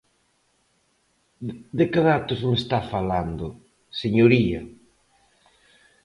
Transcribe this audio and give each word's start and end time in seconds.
¿De 1.77 1.85
que 1.91 2.01
datos 2.11 2.39
me 2.47 2.55
está 2.61 2.79
falando, 2.93 3.45
señoría? 4.01 4.61